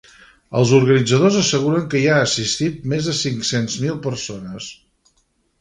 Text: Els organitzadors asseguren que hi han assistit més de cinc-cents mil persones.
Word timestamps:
Els 0.59 0.71
organitzadors 0.77 1.37
asseguren 1.41 1.85
que 1.91 2.01
hi 2.01 2.09
han 2.13 2.23
assistit 2.29 2.81
més 2.95 3.11
de 3.11 3.17
cinc-cents 3.21 3.79
mil 3.85 4.03
persones. 4.07 4.73